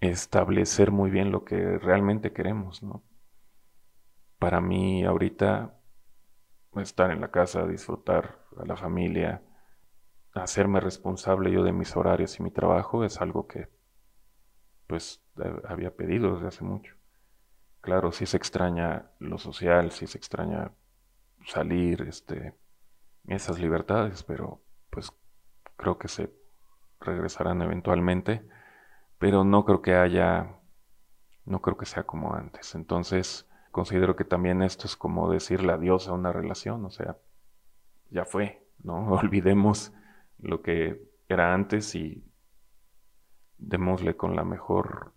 establecer 0.00 0.92
muy 0.92 1.10
bien 1.10 1.32
lo 1.32 1.44
que 1.44 1.78
realmente 1.78 2.32
queremos, 2.32 2.82
¿no? 2.82 3.02
Para 4.38 4.60
mí 4.60 5.04
ahorita 5.04 5.79
estar 6.76 7.10
en 7.10 7.20
la 7.20 7.30
casa, 7.30 7.66
disfrutar 7.66 8.44
a 8.56 8.64
la 8.64 8.76
familia, 8.76 9.42
hacerme 10.34 10.80
responsable 10.80 11.50
yo 11.50 11.64
de 11.64 11.72
mis 11.72 11.96
horarios 11.96 12.38
y 12.38 12.42
mi 12.42 12.50
trabajo 12.50 13.04
es 13.04 13.20
algo 13.20 13.46
que 13.46 13.68
pues 14.86 15.22
había 15.68 15.94
pedido 15.94 16.34
desde 16.34 16.48
hace 16.48 16.64
mucho. 16.64 16.94
Claro, 17.80 18.12
si 18.12 18.26
se 18.26 18.36
extraña 18.36 19.10
lo 19.18 19.38
social, 19.38 19.90
si 19.90 20.06
se 20.06 20.18
extraña 20.18 20.72
salir, 21.46 22.02
este, 22.02 22.54
esas 23.26 23.58
libertades, 23.58 24.22
pero 24.22 24.62
pues 24.90 25.12
creo 25.76 25.98
que 25.98 26.08
se 26.08 26.32
regresarán 27.00 27.62
eventualmente, 27.62 28.46
pero 29.18 29.44
no 29.44 29.64
creo 29.64 29.80
que 29.80 29.94
haya, 29.94 30.58
no 31.44 31.62
creo 31.62 31.76
que 31.76 31.86
sea 31.86 32.04
como 32.04 32.34
antes. 32.34 32.74
Entonces, 32.74 33.48
considero 33.70 34.16
que 34.16 34.24
también 34.24 34.62
esto 34.62 34.86
es 34.86 34.96
como 34.96 35.30
decirle 35.30 35.72
adiós 35.72 36.08
a 36.08 36.12
una 36.12 36.32
relación, 36.32 36.84
o 36.84 36.90
sea, 36.90 37.16
ya 38.10 38.24
fue, 38.24 38.66
¿no? 38.82 39.08
Olvidemos 39.12 39.92
lo 40.38 40.62
que 40.62 41.02
era 41.28 41.54
antes 41.54 41.94
y 41.94 42.24
démosle 43.58 44.16
con 44.16 44.36
la 44.36 44.44
mejor 44.44 45.12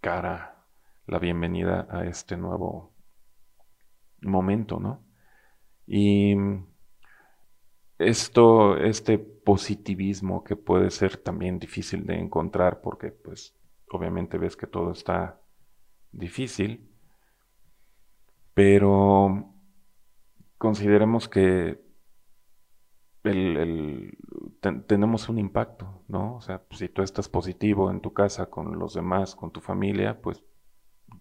cara 0.00 0.64
la 1.06 1.18
bienvenida 1.18 1.86
a 1.90 2.04
este 2.04 2.36
nuevo 2.36 2.94
momento, 4.20 4.78
¿no? 4.78 5.04
Y 5.86 6.36
esto, 7.98 8.76
este 8.76 9.18
positivismo 9.18 10.44
que 10.44 10.56
puede 10.56 10.90
ser 10.90 11.16
también 11.16 11.58
difícil 11.58 12.04
de 12.06 12.18
encontrar 12.18 12.80
porque 12.80 13.10
pues 13.10 13.56
obviamente 13.90 14.38
ves 14.38 14.56
que 14.56 14.66
todo 14.66 14.92
está 14.92 15.40
difícil, 16.12 16.90
pero 18.56 19.52
consideremos 20.56 21.28
que 21.28 21.78
tenemos 24.86 25.28
un 25.28 25.38
impacto, 25.38 26.02
¿no? 26.08 26.36
O 26.36 26.40
sea, 26.40 26.62
si 26.70 26.88
tú 26.88 27.02
estás 27.02 27.28
positivo 27.28 27.90
en 27.90 28.00
tu 28.00 28.14
casa, 28.14 28.46
con 28.46 28.78
los 28.78 28.94
demás, 28.94 29.36
con 29.36 29.50
tu 29.50 29.60
familia, 29.60 30.22
pues 30.22 30.42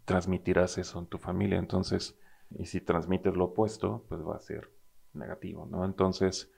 transmitirás 0.06 0.78
eso 0.78 0.98
en 0.98 1.08
tu 1.08 1.18
familia. 1.18 1.60
Entonces, 1.60 2.18
y 2.58 2.68
si 2.68 2.80
transmites 2.80 3.36
lo 3.36 3.48
opuesto, 3.48 4.06
pues 4.08 4.22
va 4.22 4.38
a 4.38 4.40
ser 4.40 4.72
negativo, 5.12 5.68
¿no? 5.70 5.84
Entonces, 5.84 6.50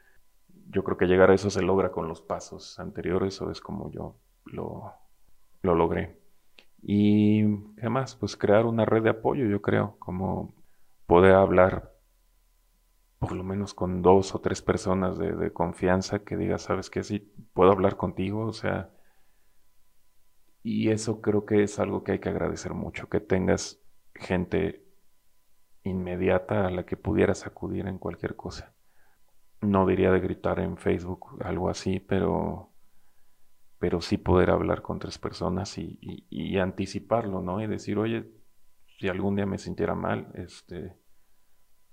yo 0.69 0.83
creo 0.83 0.97
que 0.97 1.07
llegar 1.07 1.31
a 1.31 1.33
eso 1.33 1.49
se 1.49 1.63
logra 1.63 1.91
con 1.91 2.07
los 2.07 2.21
pasos 2.21 2.77
anteriores, 2.77 3.41
o 3.41 3.49
es 3.49 3.61
como 3.61 3.89
yo 3.89 4.15
lo, 4.45 4.93
lo 5.63 5.73
logré. 5.73 6.19
Y 6.83 7.41
además, 7.79 8.15
pues 8.15 8.37
crear 8.37 8.67
una 8.67 8.85
red 8.85 9.01
de 9.01 9.09
apoyo, 9.09 9.47
yo 9.47 9.59
creo, 9.59 9.95
como 9.97 10.53
poder 11.07 11.33
hablar 11.33 11.93
por 13.19 13.31
lo 13.31 13.43
menos 13.43 13.73
con 13.73 14.03
dos 14.03 14.35
o 14.35 14.39
tres 14.41 14.61
personas 14.61 15.17
de, 15.17 15.51
confianza 15.51 16.19
que 16.19 16.37
diga, 16.37 16.59
sabes 16.59 16.91
que 16.91 17.03
sí, 17.03 17.33
puedo 17.53 17.71
hablar 17.71 17.97
contigo, 17.97 18.45
o 18.45 18.53
sea, 18.53 18.91
y 20.61 20.91
eso 20.91 21.19
creo 21.21 21.45
que 21.45 21.63
es 21.63 21.79
algo 21.79 22.03
que 22.03 22.11
hay 22.11 22.19
que 22.19 22.29
agradecer 22.29 22.75
mucho, 22.75 23.09
que 23.09 23.19
tengas 23.19 23.81
gente 24.13 24.85
inmediata 25.81 26.67
a 26.67 26.69
la 26.69 26.85
que 26.85 26.97
pudieras 26.97 27.47
acudir 27.47 27.87
en 27.87 27.97
cualquier 27.97 28.35
cosa 28.35 28.77
no 29.61 29.85
diría 29.85 30.11
de 30.11 30.19
gritar 30.19 30.59
en 30.59 30.77
Facebook, 30.77 31.37
algo 31.43 31.69
así, 31.69 31.99
pero, 31.99 32.71
pero 33.79 34.01
sí 34.01 34.17
poder 34.17 34.51
hablar 34.51 34.81
con 34.81 34.99
tres 34.99 35.17
personas 35.17 35.77
y, 35.77 36.57
anticiparlo, 36.57 37.41
¿no? 37.41 37.61
Y 37.61 37.67
decir, 37.67 37.97
oye, 37.97 38.31
si 38.97 39.07
algún 39.07 39.35
día 39.35 39.45
me 39.45 39.57
sintiera 39.57 39.95
mal, 39.95 40.31
este, 40.35 40.95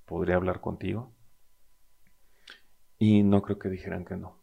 podría 0.05 0.37
hablar 0.37 0.61
contigo. 0.61 1.15
Y 2.99 3.23
no 3.23 3.43
creo 3.43 3.59
que 3.59 3.69
dijeran 3.69 4.05
que 4.05 4.17
no. 4.17 4.43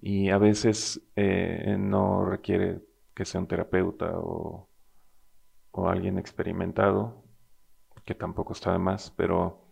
Y 0.00 0.30
a 0.30 0.38
veces 0.38 1.02
eh, 1.16 1.76
no 1.78 2.24
requiere 2.24 2.82
que 3.14 3.24
sea 3.24 3.40
un 3.40 3.46
terapeuta 3.46 4.18
o, 4.18 4.68
o 5.70 5.88
alguien 5.88 6.18
experimentado, 6.18 7.24
que 8.04 8.14
tampoco 8.14 8.52
está 8.52 8.72
de 8.72 8.78
más, 8.78 9.10
pero 9.10 9.66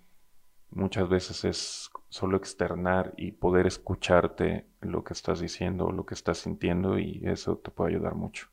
muchas 0.70 1.08
veces 1.08 1.44
es 1.44 1.90
solo 2.08 2.36
externar 2.36 3.14
y 3.16 3.32
poder 3.32 3.66
escucharte 3.66 4.68
lo 4.80 5.02
que 5.04 5.12
estás 5.12 5.40
diciendo, 5.40 5.90
lo 5.90 6.06
que 6.06 6.14
estás 6.14 6.38
sintiendo 6.38 6.98
y 6.98 7.22
eso 7.24 7.58
te 7.58 7.70
puede 7.70 7.94
ayudar 7.94 8.14
mucho. 8.14 8.48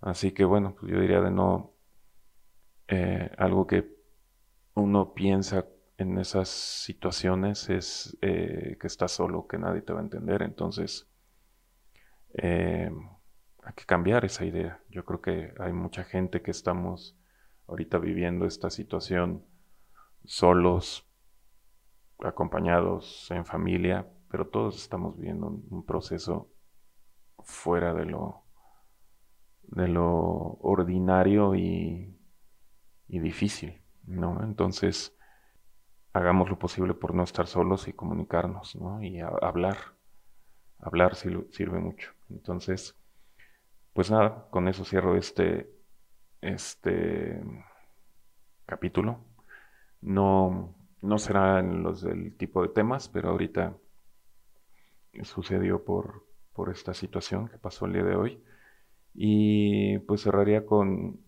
Así 0.00 0.32
que 0.32 0.44
bueno, 0.44 0.74
pues 0.78 0.90
yo 0.90 1.00
diría 1.00 1.20
de 1.20 1.30
no 1.30 1.71
eh, 2.94 3.30
algo 3.38 3.66
que 3.66 3.90
uno 4.74 5.14
piensa 5.14 5.64
en 5.96 6.18
esas 6.18 6.50
situaciones 6.50 7.70
es 7.70 8.18
eh, 8.20 8.76
que 8.78 8.86
estás 8.86 9.12
solo, 9.12 9.46
que 9.46 9.56
nadie 9.56 9.80
te 9.80 9.94
va 9.94 10.00
a 10.00 10.02
entender. 10.02 10.42
Entonces, 10.42 11.08
eh, 12.34 12.90
hay 13.62 13.72
que 13.72 13.86
cambiar 13.86 14.26
esa 14.26 14.44
idea. 14.44 14.82
Yo 14.90 15.06
creo 15.06 15.22
que 15.22 15.54
hay 15.58 15.72
mucha 15.72 16.04
gente 16.04 16.42
que 16.42 16.50
estamos 16.50 17.16
ahorita 17.66 17.96
viviendo 17.96 18.44
esta 18.44 18.68
situación 18.68 19.42
solos, 20.26 21.08
acompañados 22.18 23.30
en 23.30 23.46
familia, 23.46 24.06
pero 24.30 24.48
todos 24.48 24.76
estamos 24.76 25.16
viviendo 25.16 25.46
un, 25.46 25.82
proceso 25.86 26.50
fuera 27.38 27.94
de 27.94 28.04
lo, 28.04 28.44
de 29.62 29.88
lo 29.88 30.58
ordinario 30.60 31.54
y, 31.54 32.18
y 33.12 33.18
difícil, 33.18 33.82
¿no? 34.06 34.42
Entonces, 34.42 35.14
hagamos 36.14 36.48
lo 36.48 36.58
posible 36.58 36.94
por 36.94 37.14
no 37.14 37.22
estar 37.22 37.46
solos 37.46 37.86
y 37.86 37.92
comunicarnos, 37.92 38.74
¿no? 38.74 39.02
Y 39.02 39.20
hablar. 39.20 39.76
Hablar 40.78 41.14
sirve 41.14 41.78
mucho. 41.78 42.10
Entonces, 42.30 42.96
pues 43.92 44.10
nada, 44.10 44.48
con 44.50 44.66
eso 44.66 44.86
cierro 44.86 45.14
este, 45.14 45.70
este 46.40 47.38
capítulo. 48.64 49.22
No, 50.00 50.74
no 51.02 51.18
será 51.18 51.60
en 51.60 51.82
los 51.82 52.00
del 52.00 52.34
tipo 52.38 52.62
de 52.62 52.70
temas, 52.70 53.10
pero 53.10 53.28
ahorita 53.28 53.76
sucedió 55.22 55.84
por, 55.84 56.24
por 56.54 56.70
esta 56.70 56.94
situación 56.94 57.48
que 57.48 57.58
pasó 57.58 57.84
el 57.84 57.92
día 57.92 58.04
de 58.04 58.16
hoy. 58.16 58.42
Y 59.12 59.98
pues 59.98 60.22
cerraría 60.22 60.64
con 60.64 61.20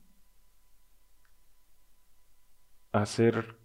hacer, 3.02 3.58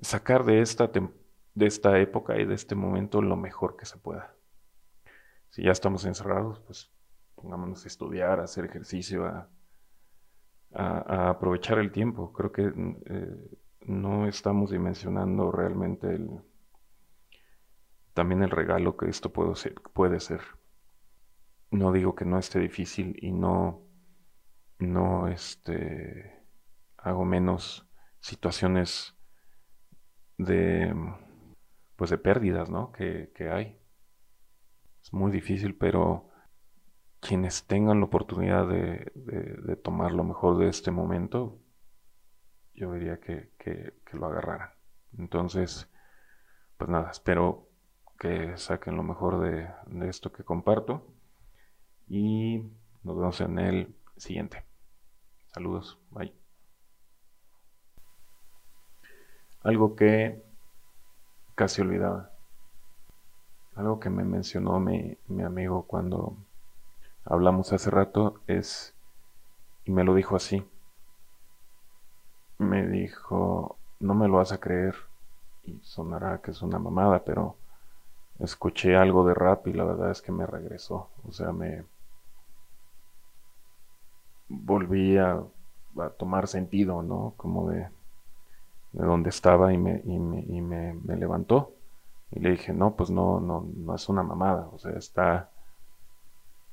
sacar 0.00 0.44
de 0.44 0.60
esta, 0.60 0.90
de 1.54 1.66
esta 1.66 1.98
época 1.98 2.38
y 2.38 2.44
de 2.44 2.54
este 2.54 2.74
momento 2.74 3.22
lo 3.22 3.36
mejor 3.36 3.76
que 3.76 3.86
se 3.86 3.96
pueda. 3.96 4.34
Si 5.48 5.62
ya 5.62 5.72
estamos 5.72 6.04
encerrados, 6.04 6.60
pues 6.60 6.90
pongámonos 7.34 7.84
a 7.84 7.88
estudiar, 7.88 8.38
a 8.38 8.44
hacer 8.44 8.66
ejercicio, 8.66 9.26
a, 9.26 9.48
aprovechar 10.72 11.78
el 11.78 11.90
tiempo. 11.90 12.32
Creo 12.32 12.52
que 12.52 12.72
eh, 13.06 13.58
no 13.86 14.28
estamos 14.28 14.70
dimensionando 14.70 15.50
realmente 15.50 16.14
el, 16.14 16.30
también 18.14 18.44
el 18.44 18.50
regalo 18.50 18.96
que 18.96 19.08
esto 19.08 19.32
puede 19.32 19.56
ser, 19.56 19.74
puede 19.74 20.20
ser. 20.20 20.42
No 21.72 21.90
digo 21.90 22.14
que 22.14 22.24
no 22.24 22.38
esté 22.38 22.60
difícil 22.60 23.16
y 23.20 23.32
no, 23.32 23.82
no 24.78 25.26
este, 25.26 26.39
hago 27.02 27.24
menos 27.24 27.88
situaciones 28.20 29.16
de, 30.38 30.94
pues 31.96 32.10
de 32.10 32.18
pérdidas, 32.18 32.70
¿no? 32.70 32.92
Que, 32.92 33.32
que 33.34 33.50
hay. 33.50 33.80
Es 35.02 35.12
muy 35.12 35.30
difícil, 35.30 35.76
pero 35.76 36.30
quienes 37.20 37.66
tengan 37.66 38.00
la 38.00 38.06
oportunidad 38.06 38.66
de, 38.66 39.12
de, 39.14 39.76
tomar 39.76 40.12
lo 40.12 40.24
mejor 40.24 40.58
de 40.58 40.68
este 40.68 40.90
momento, 40.90 41.58
yo 42.74 42.92
diría 42.92 43.20
que, 43.20 43.52
que, 43.58 43.92
lo 44.12 44.26
agarraran. 44.26 44.70
Entonces, 45.18 45.88
pues 46.76 46.90
nada, 46.90 47.10
espero 47.10 47.68
que 48.18 48.56
saquen 48.56 48.96
lo 48.96 49.02
mejor 49.02 49.40
de, 49.40 49.68
de 49.86 50.08
esto 50.08 50.32
que 50.32 50.44
comparto 50.44 51.14
y 52.08 52.58
nos 53.02 53.16
vemos 53.16 53.40
en 53.40 53.58
el 53.58 53.96
siguiente. 54.16 54.64
Saludos, 55.52 55.98
bye. 56.10 56.39
Algo 59.62 59.94
que 59.94 60.42
casi 61.54 61.82
olvidaba. 61.82 62.30
Algo 63.74 64.00
que 64.00 64.10
me 64.10 64.24
mencionó 64.24 64.80
mi, 64.80 65.16
mi 65.28 65.42
amigo 65.42 65.84
cuando 65.86 66.36
hablamos 67.24 67.72
hace 67.72 67.90
rato 67.90 68.40
es, 68.46 68.94
y 69.84 69.92
me 69.92 70.04
lo 70.04 70.14
dijo 70.14 70.36
así, 70.36 70.66
me 72.58 72.86
dijo, 72.86 73.78
no 74.00 74.14
me 74.14 74.28
lo 74.28 74.34
vas 74.34 74.52
a 74.52 74.58
creer, 74.58 74.94
y 75.62 75.78
sonará 75.82 76.40
que 76.40 76.50
es 76.50 76.62
una 76.62 76.78
mamada, 76.78 77.24
pero 77.24 77.56
escuché 78.38 78.96
algo 78.96 79.26
de 79.26 79.34
rap 79.34 79.66
y 79.68 79.72
la 79.72 79.84
verdad 79.84 80.10
es 80.10 80.22
que 80.22 80.32
me 80.32 80.46
regresó, 80.46 81.10
o 81.26 81.32
sea, 81.32 81.52
me 81.52 81.84
volví 84.48 85.16
a, 85.16 85.42
tomar 86.18 86.46
sentido, 86.48 87.02
¿no? 87.02 87.34
Como 87.36 87.68
de, 87.68 87.88
de 88.92 89.06
donde 89.06 89.30
estaba 89.30 89.72
y, 89.72 89.78
me, 89.78 90.02
y, 90.04 90.18
me, 90.18 90.40
y 90.40 90.60
me, 90.60 91.16
levantó. 91.16 91.74
Y 92.32 92.40
le 92.40 92.50
dije, 92.50 92.72
no, 92.72 92.94
pues 92.94 93.10
no, 93.10 93.40
no, 93.40 93.66
no 93.76 93.94
es 93.94 94.08
una 94.08 94.22
mamada, 94.22 94.68
o 94.72 94.78
sea, 94.78 94.92
está 94.92 95.50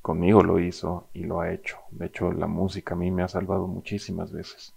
conmigo 0.07 0.41
lo 0.41 0.57
hizo 0.57 1.09
y 1.13 1.25
lo 1.25 1.41
ha 1.41 1.51
hecho. 1.51 1.79
De 1.91 2.05
hecho, 2.05 2.31
la 2.31 2.47
música 2.47 2.93
a 2.93 2.97
mí 2.97 3.11
me 3.11 3.23
ha 3.23 3.27
salvado 3.27 3.67
muchísimas 3.67 4.31
veces. 4.31 4.73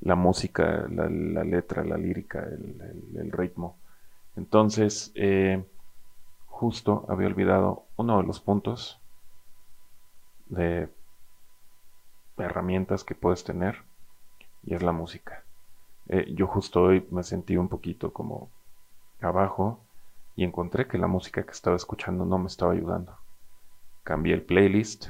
La 0.00 0.14
música, 0.14 0.86
la, 0.90 1.08
letra, 1.08 1.82
la 1.82 1.96
lírica, 1.96 2.40
el, 2.40 3.32
ritmo. 3.32 3.78
Entonces, 4.36 5.10
eh, 5.14 5.64
justo 6.48 7.06
había 7.08 7.28
olvidado 7.28 7.84
uno 7.96 8.18
de 8.18 8.26
los 8.26 8.40
puntos 8.40 9.00
de 10.50 10.90
herramientas 12.36 13.04
que 13.04 13.14
puedes 13.14 13.42
tener 13.42 13.84
y 14.64 14.74
es 14.74 14.82
la 14.82 14.92
música. 14.92 15.45
Eh, 16.08 16.32
yo 16.34 16.46
justo 16.46 16.82
hoy 16.82 17.06
me 17.10 17.22
sentí 17.22 17.56
un 17.56 17.68
poquito 17.68 18.12
como 18.12 18.50
abajo 19.20 19.80
y 20.34 20.44
encontré 20.44 20.86
que 20.86 20.98
la 20.98 21.08
música 21.08 21.42
que 21.44 21.52
estaba 21.52 21.76
escuchando 21.76 22.24
no 22.24 22.38
me 22.38 22.46
estaba 22.46 22.72
ayudando 22.72 23.18
cambié 24.06 24.34
el 24.34 24.42
playlist, 24.42 25.08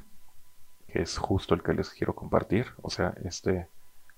que 0.89 1.03
es 1.03 1.19
justo 1.19 1.55
el 1.55 1.63
que 1.63 1.75
les 1.75 1.91
quiero 1.91 2.15
compartir. 2.15 2.67
O 2.81 2.89
sea, 2.89 3.15
este 3.25 3.69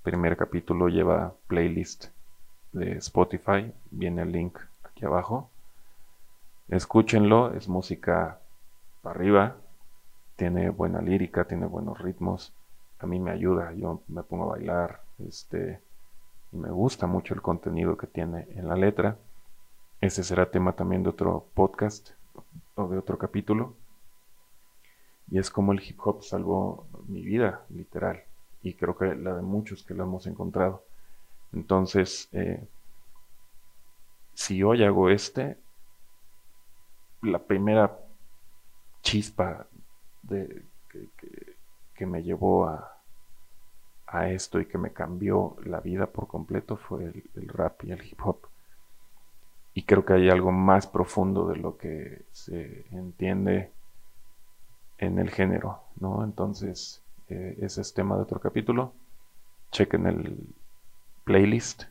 primer 0.04 0.36
capítulo 0.36 0.88
lleva 0.88 1.34
playlist 1.48 2.06
de 2.70 2.92
Spotify, 2.98 3.72
viene 3.90 4.22
el 4.22 4.30
link 4.30 4.56
aquí 4.84 5.04
abajo. 5.04 5.50
Escúchenlo, 6.68 7.54
es 7.54 7.68
música 7.68 8.40
para 9.02 9.16
arriba, 9.16 9.56
tiene 10.36 10.70
buena 10.70 11.02
lírica, 11.02 11.44
tiene 11.44 11.66
buenos 11.66 11.98
ritmos. 11.98 12.54
A 13.00 13.06
mí 13.06 13.18
me 13.18 13.32
ayuda, 13.32 13.72
yo 13.72 14.04
me 14.06 14.22
pongo 14.22 14.44
a 14.44 14.58
bailar, 14.58 15.02
este, 15.26 15.80
y 16.52 16.56
me 16.56 16.70
gusta 16.70 17.06
mucho 17.06 17.34
el 17.34 17.42
contenido 17.42 17.96
que 17.96 18.06
tiene 18.06 18.46
en 18.50 18.68
la 18.68 18.76
letra. 18.76 19.18
Ese 20.00 20.22
será 20.22 20.50
tema 20.50 20.72
también 20.72 21.02
de 21.02 21.10
otro 21.10 21.46
podcast 21.54 22.10
o 22.74 22.88
de 22.88 22.98
otro 22.98 23.18
capítulo. 23.18 23.74
Y 25.30 25.38
es 25.38 25.50
como 25.50 25.72
el 25.72 25.82
hip 25.82 25.98
hop 26.04 26.22
salvó 26.22 26.86
mi 27.06 27.22
vida, 27.22 27.64
literal. 27.68 28.22
Y 28.62 28.74
creo 28.74 28.96
que 28.96 29.14
la 29.14 29.34
de 29.36 29.42
muchos 29.42 29.82
que 29.82 29.94
lo 29.94 30.04
hemos 30.04 30.26
encontrado. 30.26 30.84
Entonces, 31.52 32.28
eh, 32.32 32.66
si 34.34 34.62
hoy 34.62 34.84
hago 34.84 35.10
este, 35.10 35.58
la 37.22 37.40
primera 37.40 37.98
chispa 39.02 39.66
de, 40.22 40.62
que, 41.94 42.06
me 42.06 42.22
llevó 42.22 42.66
a, 42.66 42.97
a, 44.10 44.30
esto 44.30 44.60
y 44.60 44.66
que 44.66 44.78
me 44.78 44.92
cambió 44.92 45.56
la 45.64 45.80
vida 45.80 46.06
por 46.06 46.26
completo 46.26 46.76
fue 46.76 47.04
el, 47.34 47.48
rap 47.48 47.84
y 47.84 47.92
el 47.92 48.04
hip 48.04 48.20
hop. 48.24 48.46
Y 49.74 49.82
creo 49.82 50.04
que 50.04 50.14
hay 50.14 50.30
algo 50.30 50.50
más 50.50 50.86
profundo 50.86 51.46
de 51.48 51.56
lo 51.56 51.76
que 51.76 52.24
se 52.32 52.86
entiende 52.90 53.72
en 54.98 55.18
el 55.18 55.30
género, 55.30 55.82
¿no? 56.00 56.24
Entonces, 56.24 57.02
eh, 57.28 57.58
ese 57.60 57.82
es 57.82 57.94
tema 57.94 58.16
de 58.16 58.22
otro 58.22 58.40
capítulo. 58.40 58.92
Chequen 59.70 60.06
el 60.06 60.46
playlist, 61.24 61.84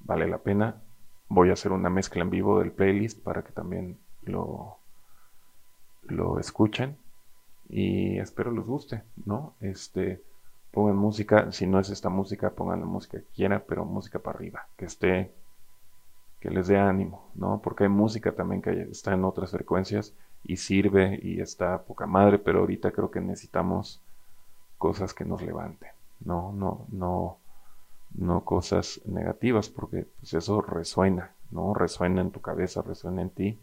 vale 0.00 0.28
la 0.28 0.38
pena. 0.38 0.82
Voy 1.28 1.50
a 1.50 1.54
hacer 1.54 1.72
una 1.72 1.90
mezcla 1.90 2.22
en 2.22 2.30
vivo 2.30 2.60
del 2.60 2.70
playlist 2.70 3.22
para 3.22 3.42
que 3.42 3.52
también 3.52 3.98
lo, 4.22 4.78
lo 6.02 6.38
escuchen 6.38 6.96
y 7.68 8.18
espero 8.18 8.50
les 8.50 8.64
guste, 8.64 9.02
¿no? 9.26 9.54
Este, 9.60 10.22
pongan 10.70 10.96
música, 10.96 11.50
si 11.52 11.66
no 11.66 11.80
es 11.80 11.90
esta 11.90 12.08
música, 12.08 12.50
pongan 12.50 12.80
la 12.80 12.86
música 12.86 13.18
que 13.18 13.26
quieran, 13.34 13.64
pero 13.66 13.84
música 13.84 14.18
para 14.18 14.36
arriba, 14.38 14.66
que 14.76 14.84
esté, 14.86 15.32
que 16.40 16.50
les 16.50 16.68
dé 16.68 16.78
ánimo, 16.78 17.30
¿no? 17.34 17.60
Porque 17.62 17.84
hay 17.84 17.90
música 17.90 18.32
también 18.32 18.62
que 18.62 18.82
está 18.82 19.12
en 19.14 19.24
otras 19.24 19.50
frecuencias 19.50 20.14
y 20.44 20.56
sirve 20.56 21.18
y 21.22 21.40
está 21.40 21.82
poca 21.82 22.06
madre, 22.06 22.38
pero 22.38 22.60
ahorita 22.60 22.92
creo 22.92 23.10
que 23.10 23.20
necesitamos 23.20 24.00
cosas 24.78 25.14
que 25.14 25.24
nos 25.24 25.42
levanten, 25.42 25.90
no, 26.20 26.52
no, 26.52 26.86
no, 26.90 27.38
no 28.14 28.44
cosas 28.44 29.00
negativas, 29.04 29.68
porque 29.68 30.06
pues 30.20 30.34
eso 30.34 30.60
resuena, 30.62 31.32
¿no? 31.50 31.74
Resuena 31.74 32.20
en 32.20 32.30
tu 32.30 32.40
cabeza, 32.40 32.82
resuena 32.82 33.22
en 33.22 33.30
ti, 33.30 33.58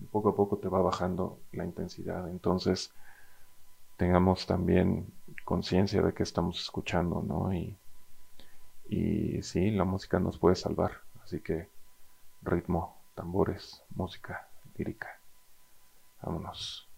y 0.00 0.06
poco 0.06 0.30
a 0.30 0.36
poco 0.36 0.56
te 0.58 0.68
va 0.68 0.82
bajando 0.82 1.38
la 1.52 1.64
intensidad. 1.64 2.28
Entonces, 2.28 2.92
tengamos 3.96 4.46
también 4.46 5.06
conciencia 5.44 6.02
de 6.02 6.12
que 6.14 6.22
estamos 6.22 6.60
escuchando, 6.60 7.22
¿no? 7.22 7.52
Y, 7.54 7.76
y 8.88 9.42
sí, 9.42 9.70
la 9.70 9.84
música 9.84 10.18
nos 10.20 10.38
puede 10.38 10.56
salvar, 10.56 11.02
así 11.22 11.40
que 11.40 11.68
ritmo, 12.42 12.96
tambores, 13.14 13.82
música 13.94 14.48
lírica. 14.76 15.08
Vámonos. 16.22 16.93